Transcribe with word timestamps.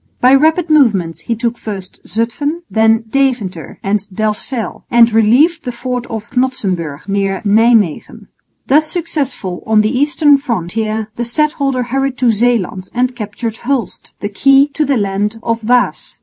By 0.19 0.33
rapid 0.33 0.71
movements 0.71 1.19
he 1.19 1.35
took 1.35 1.59
first 1.59 1.99
Zutphen, 2.07 2.63
then 2.71 3.03
Deventer 3.11 3.77
and 3.83 3.99
Delfzijl, 4.11 4.83
and 4.89 5.13
relieved 5.13 5.63
the 5.63 5.71
fort 5.71 6.07
of 6.07 6.31
Knodsenburg 6.31 7.07
(near 7.07 7.39
Nijmwegen). 7.45 8.27
Thus 8.65 8.89
successful 8.89 9.61
on 9.67 9.81
the 9.81 9.95
eastern 9.95 10.37
frontier, 10.37 11.11
the 11.17 11.23
stadholder 11.25 11.83
hurried 11.83 12.17
to 12.17 12.31
Zeeland 12.31 12.89
and 12.95 13.15
captured 13.15 13.57
Hulst, 13.57 14.13
the 14.21 14.29
key 14.29 14.65
to 14.69 14.85
the 14.85 14.97
land 14.97 15.39
of 15.43 15.61
Waas. 15.61 16.17